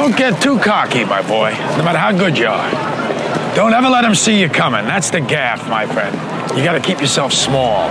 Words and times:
Don't 0.00 0.16
get 0.16 0.40
too 0.40 0.58
cocky, 0.58 1.04
my 1.04 1.20
boy, 1.20 1.50
no 1.76 1.84
matter 1.84 1.98
how 1.98 2.10
good 2.10 2.38
you 2.38 2.46
are. 2.46 3.54
Don't 3.54 3.74
ever 3.74 3.90
let 3.90 4.00
them 4.00 4.14
see 4.14 4.40
you 4.40 4.48
coming. 4.48 4.86
That's 4.86 5.10
the 5.10 5.20
gaff, 5.20 5.68
my 5.68 5.84
friend. 5.84 6.16
You 6.56 6.64
gotta 6.64 6.80
keep 6.80 7.02
yourself 7.02 7.34
small, 7.34 7.90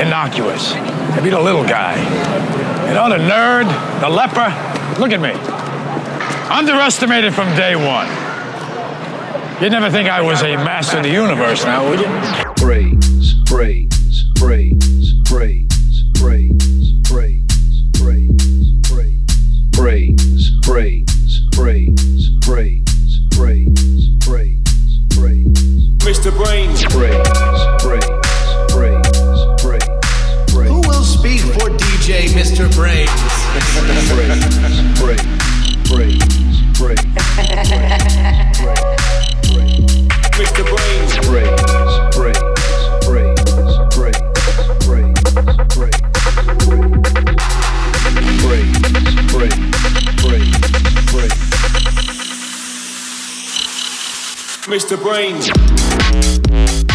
innocuous. 0.00 0.72
Be 1.22 1.28
the 1.28 1.38
little 1.38 1.64
guy. 1.64 1.96
You 2.88 2.94
know, 2.94 3.10
the 3.10 3.18
nerd, 3.18 3.68
the 4.00 4.08
leper. 4.08 4.48
Look 4.98 5.12
at 5.12 5.20
me. 5.20 5.32
Underestimated 6.50 7.34
from 7.34 7.54
day 7.56 7.76
one. 7.76 8.08
You'd 9.62 9.72
never 9.72 9.90
think 9.90 10.08
I 10.08 10.22
was 10.22 10.40
a 10.40 10.56
master 10.56 10.96
of 10.96 11.02
the 11.02 11.10
universe 11.10 11.62
now, 11.62 11.86
would 11.90 12.00
you? 12.00 12.06
Praise, 12.56 13.34
praise, 13.44 14.24
praise, 14.36 15.12
praise, 15.26 15.92
praise, 16.14 16.94
praise, 17.04 17.42
praise, 17.92 18.72
praise, 18.88 19.20
praise, 19.72 20.50
praise, 20.62 21.01
Brains, 21.62 22.28
brains, 22.40 23.20
brains, 23.36 24.08
brains, 24.26 24.98
brains. 25.14 25.88
Mr. 25.98 26.32
Brainz. 26.32 26.82
Brains, 26.90 27.28
brains, 27.80 28.10
brains, 28.72 29.62
brains, 29.62 30.52
brains. 30.52 30.70
Who 30.72 30.80
will 30.88 31.04
speak 31.04 31.38
for 31.38 31.70
DJ 31.70 32.26
Mr. 32.30 32.68
Brainz? 32.74 33.06
brains. 34.12 34.91
Mr. 54.72 54.96
Brain. 54.96 56.91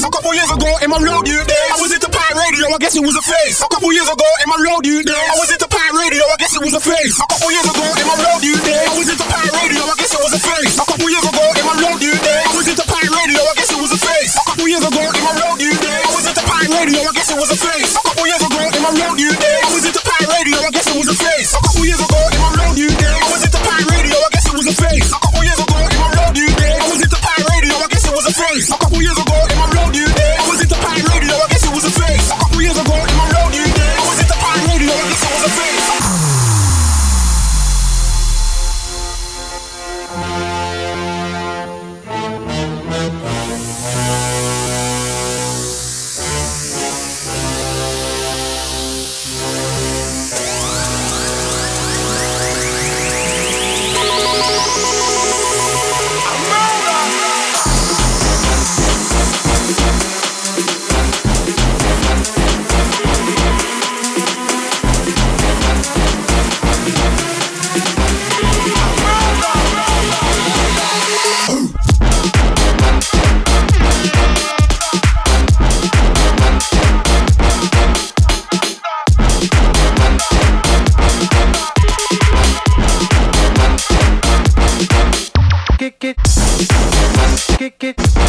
face. 0.00 0.08
A 0.08 0.10
couple 0.10 0.34
years 0.34 0.50
ago 0.50 0.70
in 0.82 0.90
my 0.90 1.00
road 1.00 1.28
you 1.28 1.40
days, 1.44 1.70
I 1.72 1.78
was 1.80 1.92
into 1.92 2.08
pirate 2.08 2.40
radio, 2.48 2.66
I 2.74 2.78
guess 2.78 2.96
it 2.96 3.04
was 3.04 3.16
a 3.16 3.22
face. 3.22 3.60
A 3.60 3.68
couple 3.68 3.92
years 3.92 4.08
ago 4.08 4.28
in 4.44 4.48
my 4.48 4.58
road 4.64 4.86
you 4.86 5.02
days, 5.02 5.16
I 5.16 5.36
was 5.38 5.52
into 5.52 5.68
pirate 5.68 5.98
radio, 6.00 6.24
I 6.24 6.36
guess 6.38 6.56
it 6.56 6.62
was 6.64 6.74
a 6.74 6.80
face. 6.80 7.20
A 7.20 7.26
couple 7.28 7.50
years 7.52 7.68
ago 7.68 7.99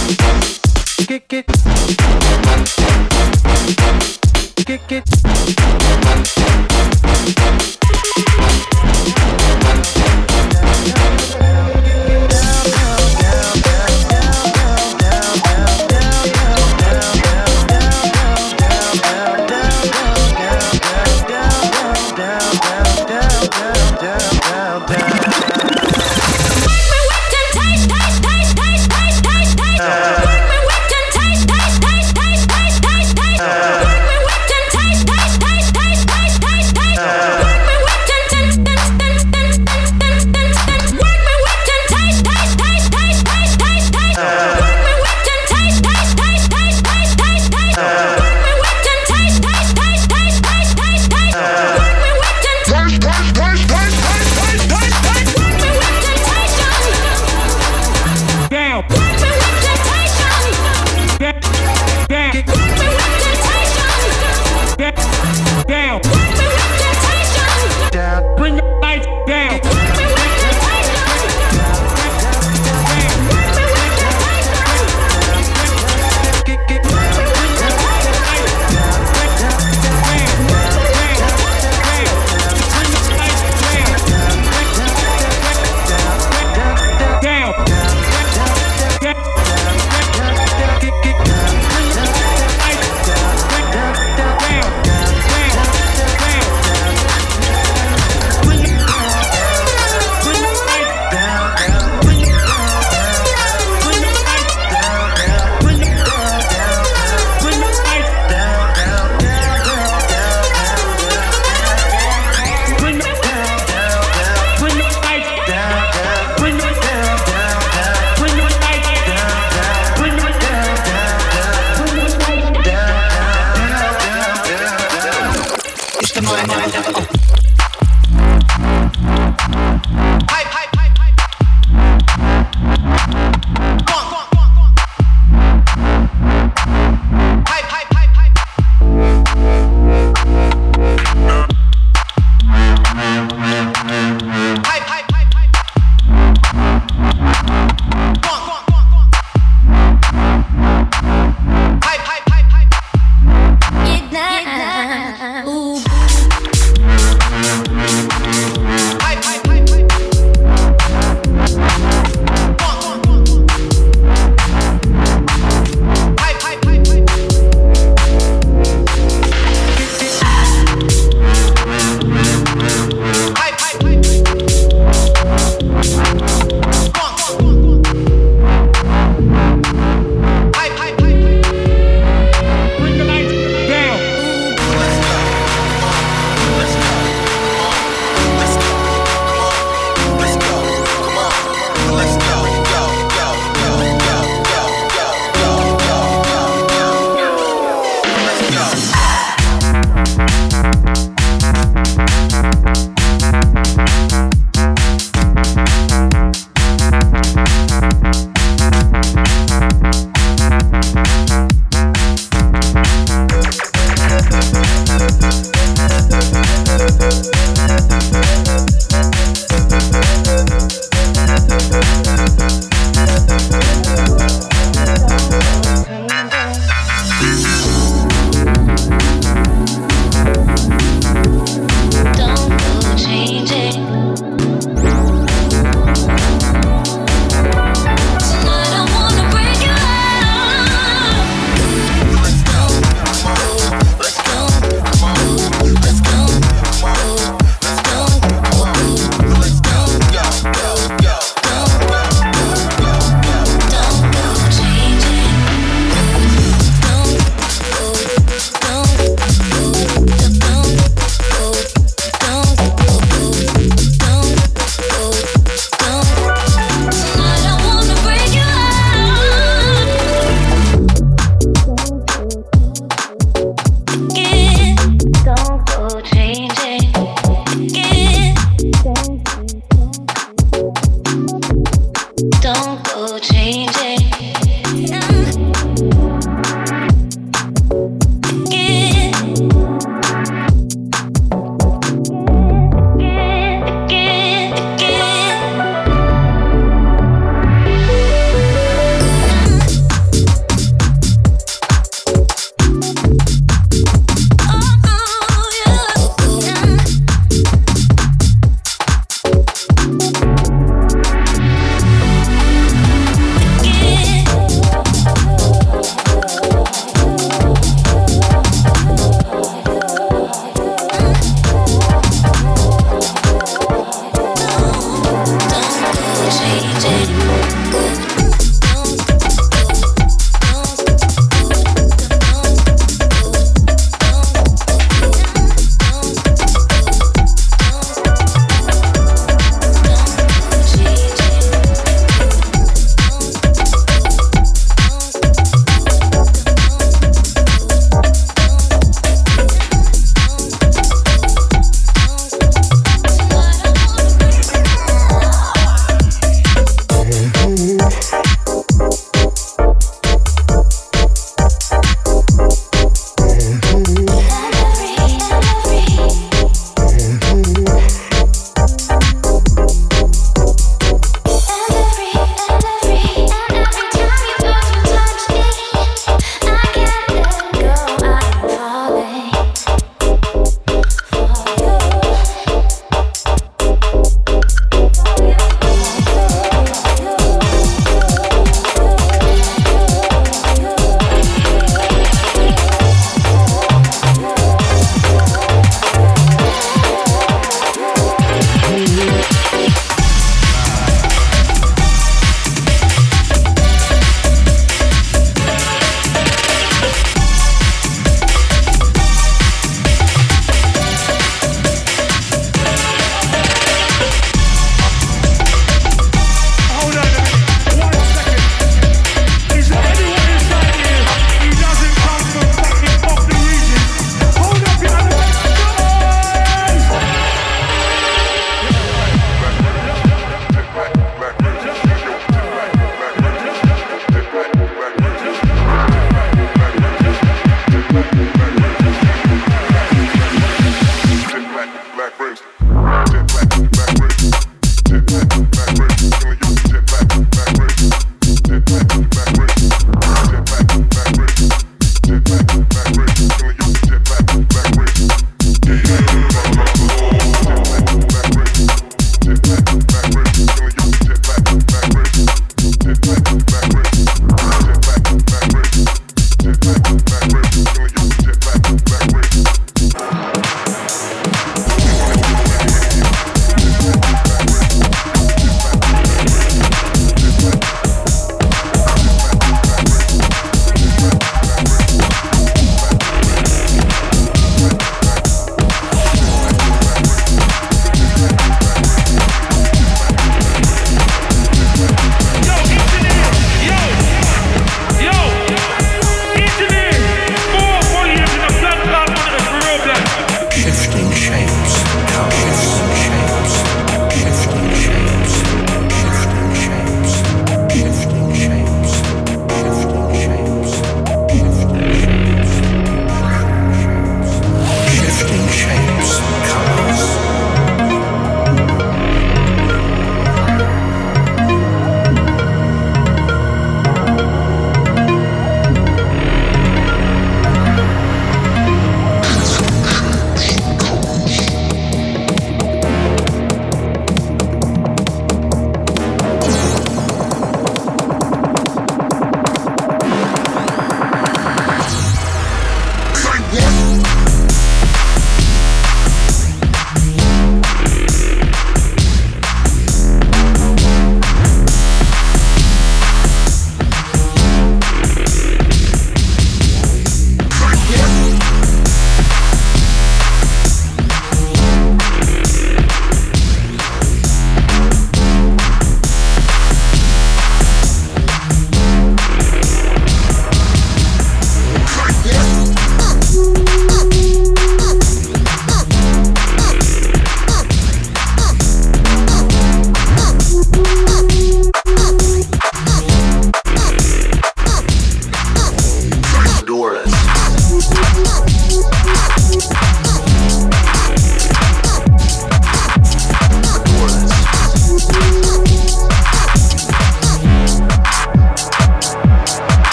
Kick 0.00 0.20
it. 0.22 0.40
Kick 1.06 1.32
it. 1.32 1.46
Kick 4.66 4.92
it. 4.92 5.30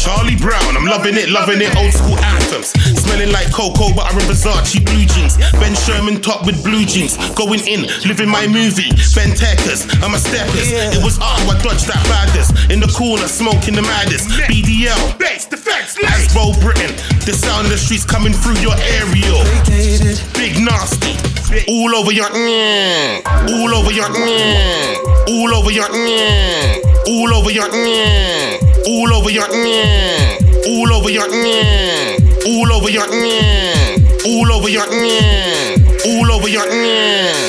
Charlie 0.00 0.36
Brown. 0.36 0.72
I'm 0.72 0.88
loving 0.88 1.12
it, 1.12 1.28
loving 1.28 1.60
it. 1.60 1.76
Old 1.76 1.92
school 1.92 2.16
anthems. 2.24 2.72
Smelling 3.04 3.28
like 3.36 3.52
cocoa, 3.52 3.92
but 3.92 4.08
I'm 4.08 4.16
in 4.16 4.24
Versace 4.32 4.80
blue 4.80 5.04
jeans. 5.04 5.36
Ben 5.60 5.76
Sherman 5.76 6.24
top 6.24 6.48
with 6.48 6.56
blue 6.64 6.88
jeans. 6.88 7.20
Going 7.36 7.60
in, 7.68 7.84
living 8.08 8.32
my 8.32 8.48
movie. 8.48 8.88
Ben 9.12 9.36
I'm 10.00 10.16
a 10.16 10.20
steppers. 10.20 10.72
It 10.72 11.04
was 11.04 11.20
art, 11.20 11.44
I 11.44 11.60
dodged 11.60 11.84
that 11.92 12.00
baddest. 12.08 12.72
In 12.72 12.80
the 12.80 12.88
corner, 12.96 13.28
smoking 13.28 13.76
the 13.76 13.84
maddest. 13.84 14.32
BDL, 14.48 15.20
bass, 15.20 15.44
defense, 15.44 16.00
Asbo 16.00 16.56
Britain. 16.64 16.96
The 17.28 17.36
sound 17.36 17.68
of 17.68 17.72
the 17.72 17.76
streets 17.76 18.08
coming 18.08 18.32
through 18.32 18.56
your 18.64 18.74
aerial. 18.80 19.44
Big 20.32 20.56
nasty. 20.64 21.12
All 21.68 21.92
over 21.94 22.12
your 22.12 22.30
mm, 22.30 23.20
all 23.52 23.74
over 23.74 23.92
your 23.92 24.06
mm, 24.06 25.28
all 25.28 25.52
over 25.52 25.70
your 25.70 25.84
mm, 25.92 27.08
all 27.08 27.34
over 27.34 27.50
your 27.50 27.68
mm, 27.68 28.69
all 28.90 29.14
over 29.14 29.30
your 29.30 29.46
all 29.46 30.92
over 30.92 31.10
your 31.10 31.28
all 32.46 32.72
over 32.72 32.90
your 32.90 33.06
all 34.26 34.52
over 34.52 34.68
your 34.68 34.86
all 36.06 36.32
over 36.32 36.48
your 36.48 37.39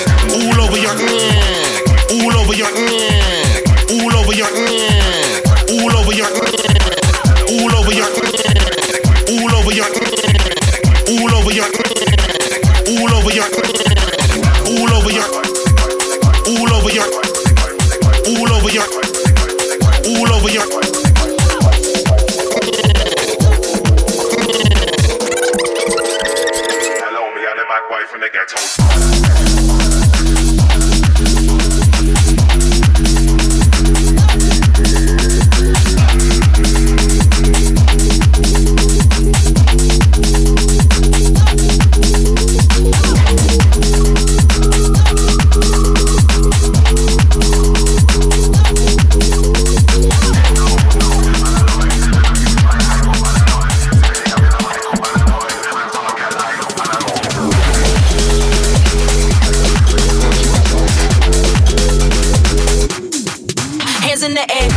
Hands 64.22 64.30
in 64.30 64.38
the 64.38 64.46
air. 64.54 64.70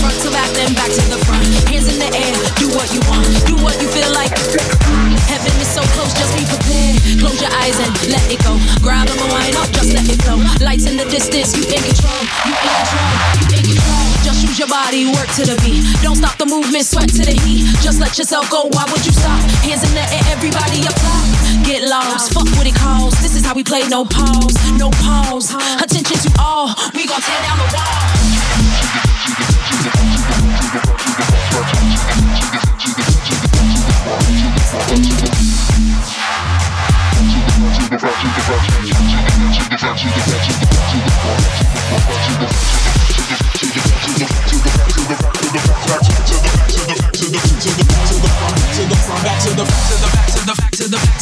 Front 0.00 0.16
to 0.24 0.30
back, 0.32 0.48
then 0.56 0.72
back 0.72 0.88
to 0.88 1.04
the 1.12 1.20
front. 1.28 1.44
Hands 1.68 1.84
in 1.84 2.00
the 2.00 2.08
air, 2.16 2.32
do 2.56 2.72
what 2.72 2.88
you 2.96 3.04
want, 3.04 3.28
do 3.44 3.60
what 3.60 3.76
you 3.82 3.88
feel 3.92 4.08
like. 4.16 4.32
Heaven 5.28 5.52
is 5.60 5.68
so 5.68 5.84
close, 5.92 6.16
just 6.16 6.32
be 6.32 6.48
prepared. 6.48 6.96
Close 7.20 7.44
your 7.44 7.52
eyes 7.60 7.76
and 7.76 7.92
let 8.08 8.24
it 8.32 8.40
go. 8.40 8.56
Grab 8.80 9.04
them 9.04 9.20
and 9.20 9.28
wind 9.36 9.56
up, 9.60 9.68
just 9.76 9.92
let 9.92 10.08
it 10.08 10.16
flow. 10.24 10.40
Lights 10.64 10.88
in 10.88 10.96
the 10.96 11.04
distance, 11.12 11.52
you 11.52 11.60
in 11.68 11.84
control, 11.84 12.24
you 12.48 12.56
in 12.56 12.72
control, 12.72 13.12
you 13.36 13.52
in 13.52 13.64
control. 13.76 14.08
Just 14.24 14.40
use 14.48 14.56
your 14.56 14.72
body, 14.72 15.12
work 15.12 15.28
to 15.36 15.44
the 15.44 15.60
beat. 15.60 15.84
Don't 16.00 16.16
stop 16.16 16.40
the 16.40 16.48
movement, 16.48 16.88
sweat 16.88 17.12
to 17.12 17.20
the 17.20 17.36
heat. 17.36 17.68
Just 17.84 18.00
let 18.00 18.16
yourself 18.16 18.48
go, 18.48 18.64
why 18.72 18.88
would 18.88 19.04
you 19.04 19.12
stop? 19.12 19.36
Hands 19.60 19.84
in 19.84 19.92
the 19.92 20.08
air, 20.08 20.24
everybody 20.32 20.88
up. 20.88 21.35
Get 21.66 21.82
lost, 21.88 22.32
fuck 22.32 22.46
what 22.56 22.64
it 22.64 22.76
calls. 22.76 23.12
This 23.20 23.34
is 23.34 23.44
how 23.44 23.52
we 23.52 23.64
play, 23.64 23.88
no 23.88 24.04
pause, 24.04 24.54
no 24.78 24.88
pause. 25.02 25.52
Attention 25.82 26.16
to 26.18 26.30
all, 26.38 26.68
we 26.94 27.08
gon' 27.08 27.20
tear 27.20 27.42
down 27.42 27.58
the 27.58 27.64
wall. 27.74 28.06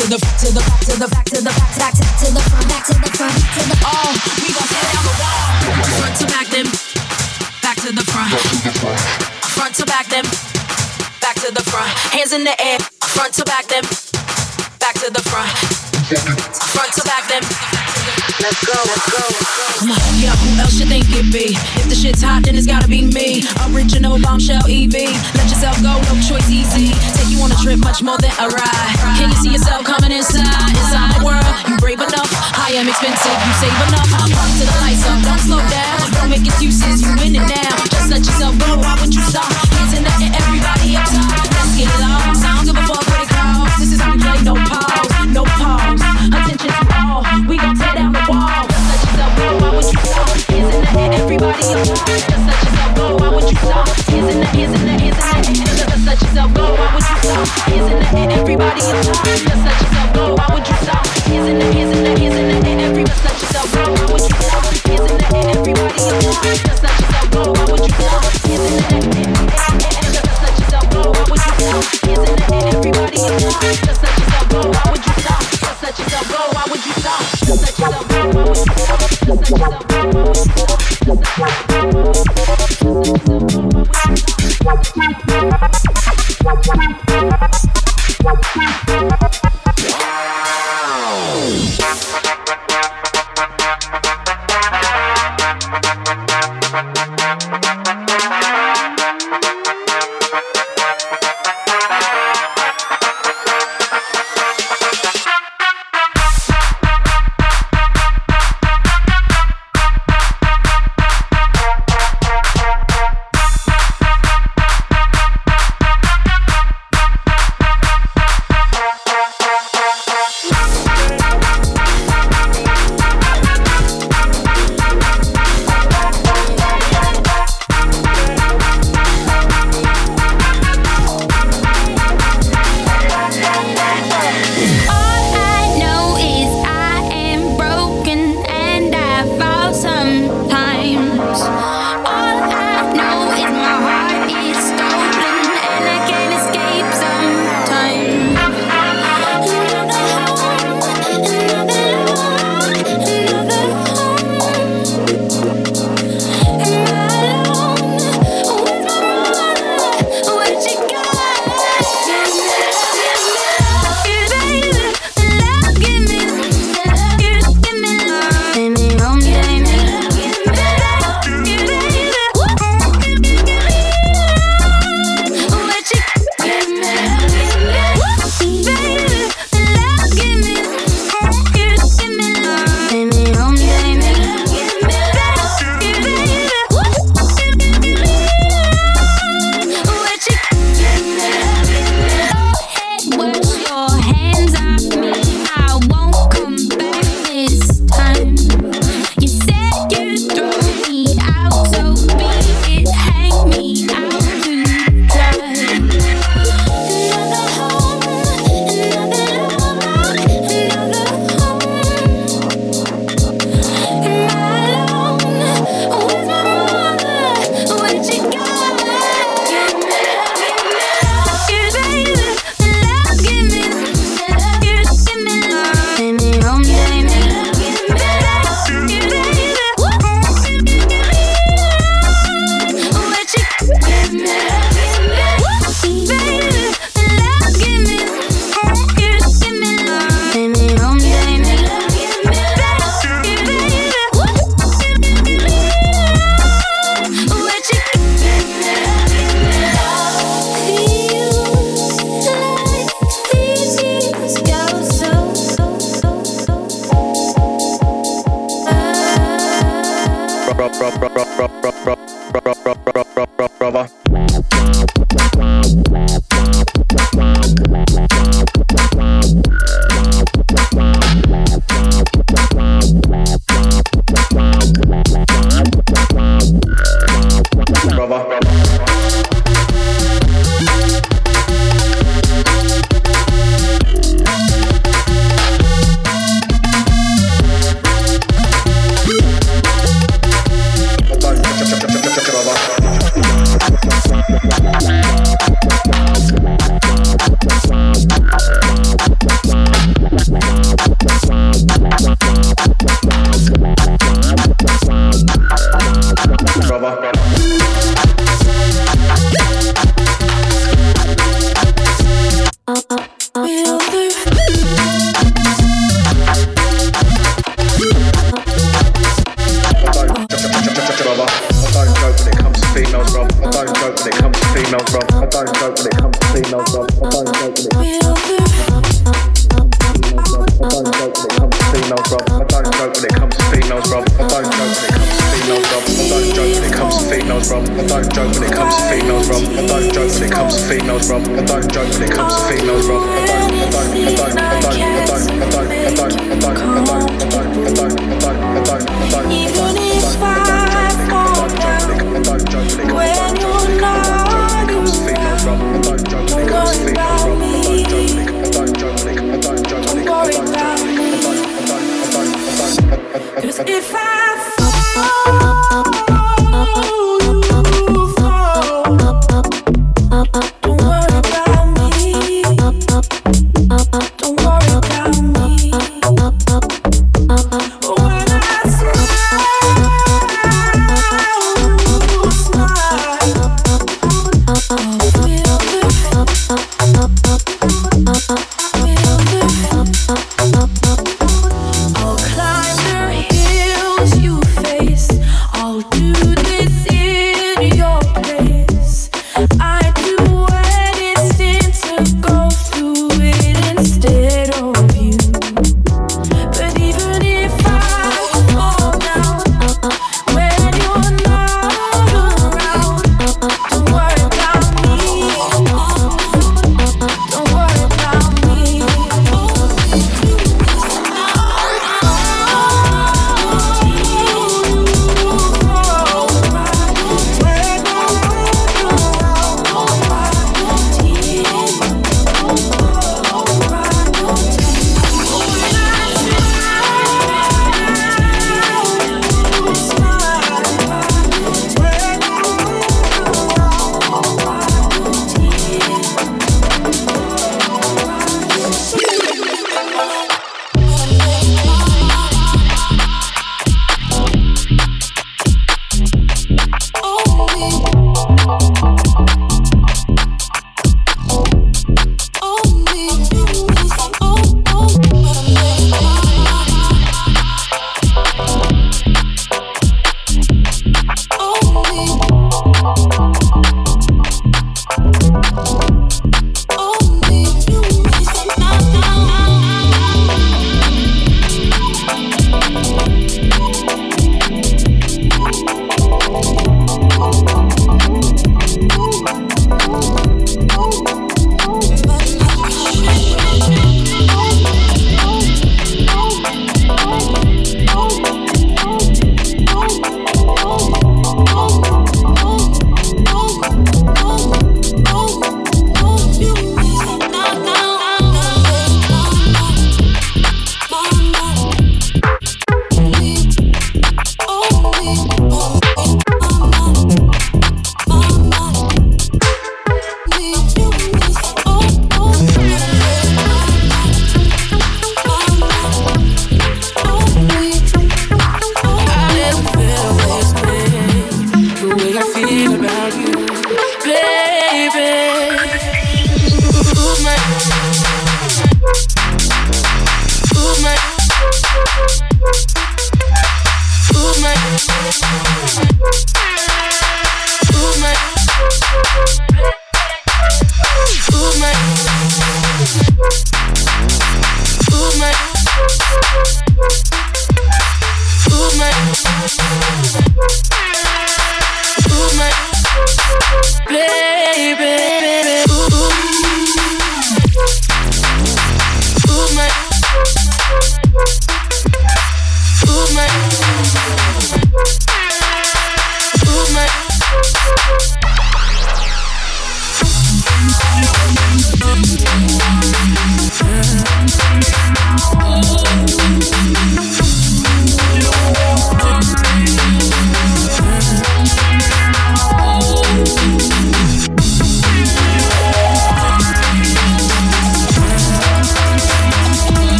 To 0.00 0.08
the 0.08 0.16
back 0.16 0.38
to 0.40 0.48
the 0.48 0.60
back 0.64 0.80
to 0.80 0.96
the 0.96 1.08
back 1.12 1.24
to 1.28 1.36
the 1.36 1.52
back 1.52 1.76
back 1.76 1.92
to 1.92 2.32
the 2.32 2.40
front 2.48 2.68
back 2.72 2.84
to 2.88 2.94
the 2.96 3.10
front 3.20 3.36
to 3.36 3.62
the 3.68 3.76
oh 3.84 4.10
we 4.40 4.48
gon' 4.48 4.64
tear 4.72 4.86
down 4.96 5.04
the 5.04 5.14
wall 5.20 5.44
front 6.00 6.14
to 6.16 6.24
back 6.24 6.48
them 6.48 6.66
back 7.60 7.76
to 7.76 7.92
the 7.92 8.04
front 8.08 8.32
front 9.52 9.74
to 9.76 9.84
back 9.84 10.08
them 10.08 10.24
back 11.20 11.36
to 11.36 11.52
the 11.52 11.60
front 11.68 11.92
hands 12.16 12.32
in 12.32 12.44
the 12.44 12.56
air 12.64 12.78
front 13.12 13.34
to 13.34 13.44
back 13.44 13.68
them 13.68 13.84
back 14.80 14.96
to 14.96 15.12
the 15.12 15.20
front 15.28 15.52
front 16.72 16.92
to 16.96 17.04
back 17.04 17.28
them 17.28 17.44
Let's 18.40 18.64
go, 18.64 18.72
let's 18.72 19.04
go, 19.12 19.20
let's 19.20 19.84
go. 19.84 19.92
Yeah, 20.16 20.32
who 20.32 20.60
else 20.60 20.80
you 20.80 20.86
think 20.86 21.04
it 21.12 21.28
be? 21.28 21.52
If 21.76 21.90
the 21.90 21.94
shit's 21.94 22.22
hot, 22.22 22.42
then 22.44 22.56
it's 22.56 22.66
gotta 22.66 22.88
be 22.88 23.04
me. 23.04 23.44
Original 23.68 24.18
bombshell 24.18 24.64
EV. 24.64 25.12
Let 25.36 25.44
yourself 25.52 25.76
go, 25.84 26.00
no 26.08 26.14
choice 26.24 26.48
easy. 26.48 26.96
Trip, 27.62 27.78
much 27.80 28.02
more 28.02 28.16
than 28.16 28.30
a 28.40 28.48
ride. 28.48 28.96
Can 29.18 29.28
you 29.28 29.36
see 29.36 29.52
yourself 29.52 29.84
coming 29.84 30.12
inside? 30.12 30.70
Inside 30.70 31.12
my 31.12 31.24
world, 31.24 31.44
you 31.68 31.76
brave 31.76 32.00
enough. 32.00 32.32
I 32.56 32.72
am 32.72 32.88
expensive, 32.88 33.36
you 33.36 33.52
save 33.60 33.76
enough. 33.88 34.59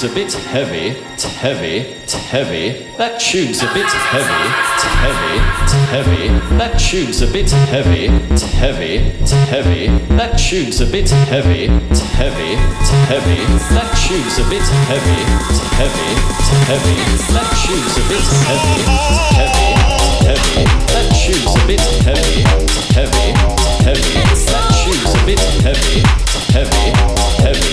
Tune's 0.00 0.12
a 0.12 0.14
bit 0.14 0.32
heavy, 0.32 0.94
t- 1.18 1.28
heavy, 1.28 1.84
t- 2.06 2.16
heavy. 2.32 2.88
That 2.96 3.20
tune's 3.20 3.60
a 3.60 3.68
bit 3.74 3.84
heavy, 4.08 4.48
t- 4.80 4.88
heavy, 5.04 5.36
t- 5.68 5.76
heavy. 5.92 6.56
That 6.56 6.78
tune's 6.80 7.20
a 7.20 7.26
bit 7.26 7.50
heavy, 7.68 8.08
t- 8.32 8.46
heavy, 8.56 9.12
t- 9.28 9.36
heavy. 9.52 9.88
That 10.16 10.38
tune's 10.40 10.80
a 10.80 10.86
bit 10.86 11.10
heavy, 11.28 11.66
t- 11.68 12.00
heavy, 12.16 12.56
t- 12.56 12.96
heavy. 13.12 13.44
That 13.76 13.92
tune's 13.92 14.38
a 14.40 14.44
bit 14.48 14.64
heavy, 14.88 15.20
t- 15.20 15.68
heavy, 15.76 16.16
t- 16.48 16.64
heavy. 16.64 16.96
That 17.36 17.52
tune's 17.60 18.00
a 18.00 18.04
bit 18.08 18.24
heavy, 18.48 18.80
t- 18.80 19.36
heavy, 19.36 19.68
t- 19.68 20.24
heavy. 20.24 20.64
That 20.96 21.12
tune's 21.12 21.52
a 21.52 21.64
bit 21.68 21.84
heavy, 22.08 22.40
t- 22.40 22.88
heavy, 22.96 23.36
t- 23.36 23.84
heavy. 23.84 24.16
That 24.48 24.64
tune's 24.80 25.12
a 25.12 25.20
bit 25.28 25.40
heavy, 25.60 26.00
t- 26.00 26.52
heavy, 26.56 26.88
t- 26.88 27.42
heavy. 27.44 27.69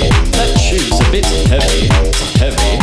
Bit 1.09 1.25
heavy, 1.47 1.87
heavy, 2.37 2.77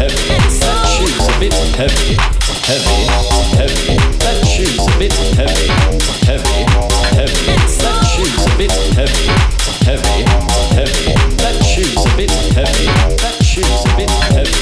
heavy. 0.00 0.28
That 0.58 0.80
tune's 0.96 1.28
a 1.28 1.38
bit 1.38 1.52
heavy, 1.76 2.16
heavy, 2.64 3.04
heavy. 3.54 3.96
That 4.18 4.36
tune's 4.48 4.80
a 4.80 4.98
bit 4.98 5.12
heavy, 5.36 5.68
heavy, 6.24 6.64
heavy. 7.14 7.52
That 7.78 8.00
tune's 8.16 8.44
a 8.44 8.56
bit 8.56 8.72
heavy, 8.96 9.28
heavy, 9.84 10.24
heavy. 10.74 11.14
That 11.36 11.56
tune's 11.62 12.00
a 12.00 12.16
bit 12.16 12.30
heavy. 12.56 12.86
That 13.20 13.36
tune's 13.44 13.84
a 13.84 13.96
bit 13.96 14.10
heavy. 14.32 14.56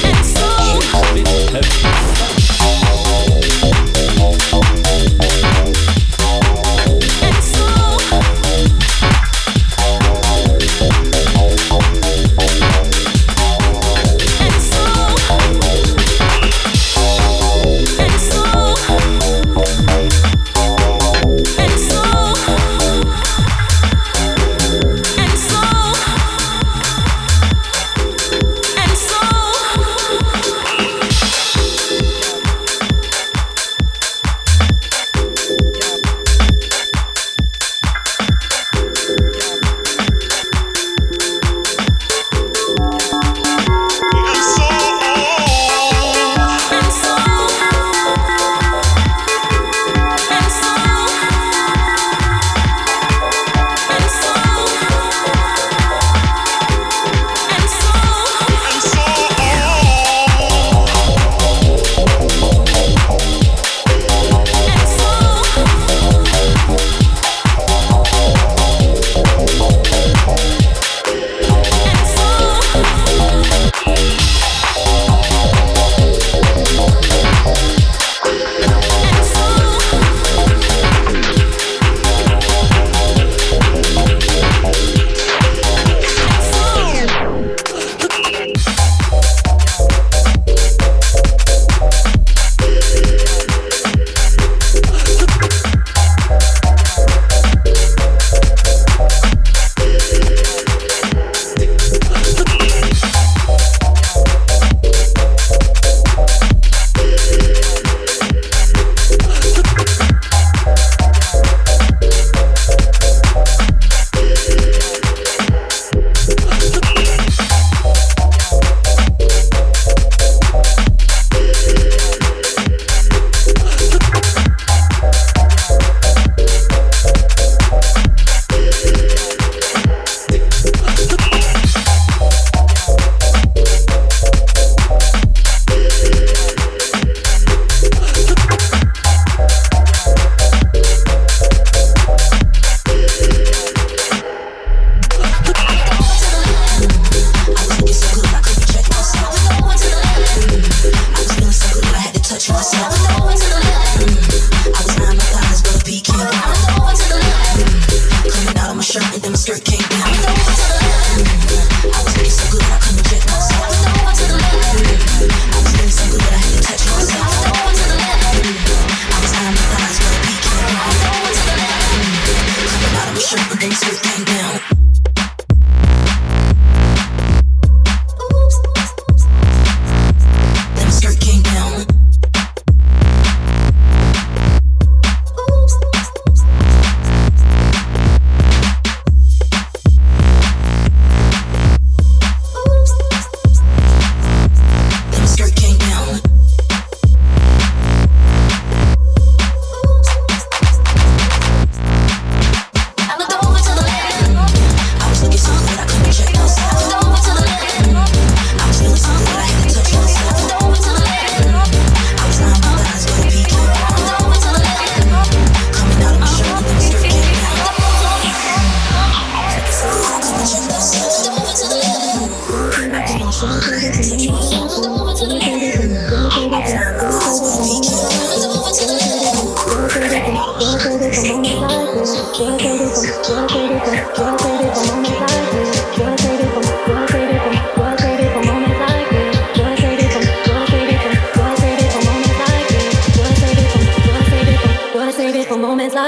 Tune's 0.73 0.93
a 0.93 1.15
bit 1.15 1.29
heavy. 1.53 2.34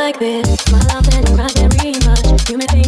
Like 0.07 0.21
this. 0.21 0.71
My 0.71 0.79
love 0.95 1.09
and 1.15 1.27
cry 1.35 1.49
can't 1.49 2.07
much. 2.07 2.49
You 2.49 2.59
may 2.59 2.67
think 2.67 2.86